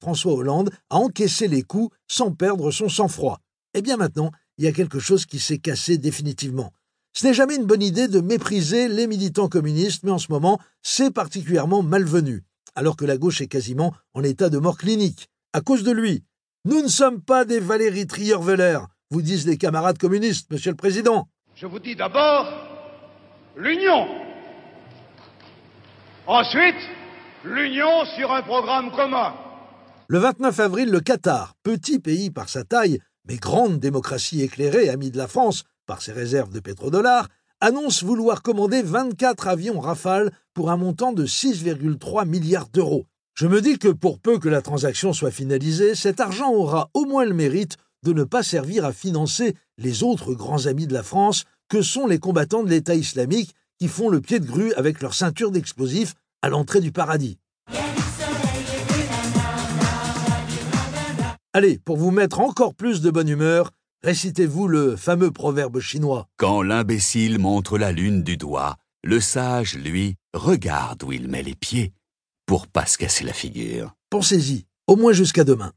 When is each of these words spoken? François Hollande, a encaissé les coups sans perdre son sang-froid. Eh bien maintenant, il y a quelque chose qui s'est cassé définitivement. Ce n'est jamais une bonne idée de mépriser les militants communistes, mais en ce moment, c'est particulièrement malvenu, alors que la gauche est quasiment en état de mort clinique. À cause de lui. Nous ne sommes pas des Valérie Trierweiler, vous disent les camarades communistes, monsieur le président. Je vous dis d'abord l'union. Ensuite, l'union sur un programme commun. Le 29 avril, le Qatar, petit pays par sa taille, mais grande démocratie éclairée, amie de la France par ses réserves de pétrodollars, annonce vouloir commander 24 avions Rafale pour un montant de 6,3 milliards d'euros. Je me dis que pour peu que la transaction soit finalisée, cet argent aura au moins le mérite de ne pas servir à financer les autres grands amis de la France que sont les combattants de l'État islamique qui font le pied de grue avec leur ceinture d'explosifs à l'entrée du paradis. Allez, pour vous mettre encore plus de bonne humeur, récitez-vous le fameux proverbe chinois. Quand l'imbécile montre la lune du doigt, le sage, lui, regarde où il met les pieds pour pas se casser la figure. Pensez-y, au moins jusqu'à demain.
François 0.00 0.32
Hollande, 0.32 0.70
a 0.88 0.96
encaissé 0.96 1.48
les 1.48 1.62
coups 1.62 1.94
sans 2.08 2.32
perdre 2.32 2.70
son 2.70 2.88
sang-froid. 2.88 3.40
Eh 3.74 3.82
bien 3.82 3.96
maintenant, 3.96 4.30
il 4.58 4.64
y 4.64 4.68
a 4.68 4.72
quelque 4.72 4.98
chose 4.98 5.26
qui 5.26 5.38
s'est 5.38 5.58
cassé 5.58 5.98
définitivement. 5.98 6.72
Ce 7.12 7.26
n'est 7.26 7.34
jamais 7.34 7.56
une 7.56 7.66
bonne 7.66 7.82
idée 7.82 8.08
de 8.08 8.20
mépriser 8.20 8.88
les 8.88 9.06
militants 9.06 9.48
communistes, 9.48 10.04
mais 10.04 10.10
en 10.10 10.18
ce 10.18 10.30
moment, 10.30 10.60
c'est 10.82 11.12
particulièrement 11.12 11.82
malvenu, 11.82 12.44
alors 12.74 12.96
que 12.96 13.04
la 13.04 13.16
gauche 13.16 13.40
est 13.40 13.48
quasiment 13.48 13.92
en 14.14 14.22
état 14.22 14.48
de 14.48 14.58
mort 14.58 14.78
clinique. 14.78 15.28
À 15.52 15.60
cause 15.60 15.82
de 15.82 15.90
lui. 15.90 16.22
Nous 16.64 16.82
ne 16.82 16.88
sommes 16.88 17.20
pas 17.20 17.44
des 17.44 17.58
Valérie 17.58 18.06
Trierweiler, 18.06 18.78
vous 19.10 19.22
disent 19.22 19.46
les 19.46 19.58
camarades 19.58 19.98
communistes, 19.98 20.50
monsieur 20.52 20.70
le 20.70 20.76
président. 20.76 21.28
Je 21.56 21.66
vous 21.66 21.80
dis 21.80 21.96
d'abord 21.96 22.46
l'union. 23.56 24.06
Ensuite, 26.26 26.76
l'union 27.44 28.04
sur 28.16 28.30
un 28.30 28.42
programme 28.42 28.90
commun. 28.92 29.34
Le 30.12 30.18
29 30.18 30.58
avril, 30.58 30.90
le 30.90 30.98
Qatar, 30.98 31.54
petit 31.62 32.00
pays 32.00 32.30
par 32.30 32.48
sa 32.48 32.64
taille, 32.64 32.98
mais 33.28 33.36
grande 33.36 33.78
démocratie 33.78 34.42
éclairée, 34.42 34.88
amie 34.88 35.12
de 35.12 35.16
la 35.16 35.28
France 35.28 35.62
par 35.86 36.02
ses 36.02 36.10
réserves 36.10 36.52
de 36.52 36.58
pétrodollars, 36.58 37.28
annonce 37.60 38.02
vouloir 38.02 38.42
commander 38.42 38.82
24 38.82 39.46
avions 39.46 39.78
Rafale 39.78 40.32
pour 40.52 40.72
un 40.72 40.76
montant 40.76 41.12
de 41.12 41.24
6,3 41.24 42.26
milliards 42.26 42.66
d'euros. 42.70 43.06
Je 43.34 43.46
me 43.46 43.60
dis 43.60 43.78
que 43.78 43.86
pour 43.86 44.18
peu 44.18 44.40
que 44.40 44.48
la 44.48 44.62
transaction 44.62 45.12
soit 45.12 45.30
finalisée, 45.30 45.94
cet 45.94 46.18
argent 46.18 46.50
aura 46.50 46.90
au 46.92 47.04
moins 47.04 47.24
le 47.24 47.32
mérite 47.32 47.76
de 48.02 48.12
ne 48.12 48.24
pas 48.24 48.42
servir 48.42 48.84
à 48.84 48.92
financer 48.92 49.54
les 49.78 50.02
autres 50.02 50.34
grands 50.34 50.66
amis 50.66 50.88
de 50.88 50.92
la 50.92 51.04
France 51.04 51.44
que 51.68 51.82
sont 51.82 52.08
les 52.08 52.18
combattants 52.18 52.64
de 52.64 52.70
l'État 52.70 52.96
islamique 52.96 53.54
qui 53.78 53.86
font 53.86 54.08
le 54.08 54.20
pied 54.20 54.40
de 54.40 54.46
grue 54.46 54.72
avec 54.72 55.02
leur 55.02 55.14
ceinture 55.14 55.52
d'explosifs 55.52 56.14
à 56.42 56.48
l'entrée 56.48 56.80
du 56.80 56.90
paradis. 56.90 57.38
Allez, 61.52 61.80
pour 61.80 61.96
vous 61.96 62.12
mettre 62.12 62.38
encore 62.38 62.76
plus 62.76 63.00
de 63.00 63.10
bonne 63.10 63.28
humeur, 63.28 63.72
récitez-vous 64.04 64.68
le 64.68 64.94
fameux 64.94 65.32
proverbe 65.32 65.80
chinois. 65.80 66.28
Quand 66.36 66.62
l'imbécile 66.62 67.40
montre 67.40 67.76
la 67.76 67.90
lune 67.90 68.22
du 68.22 68.36
doigt, 68.36 68.76
le 69.02 69.18
sage, 69.18 69.74
lui, 69.74 70.14
regarde 70.32 71.02
où 71.02 71.10
il 71.10 71.26
met 71.26 71.42
les 71.42 71.56
pieds 71.56 71.92
pour 72.46 72.68
pas 72.68 72.86
se 72.86 72.98
casser 72.98 73.24
la 73.24 73.32
figure. 73.32 73.96
Pensez-y, 74.10 74.66
au 74.86 74.94
moins 74.94 75.12
jusqu'à 75.12 75.42
demain. 75.42 75.72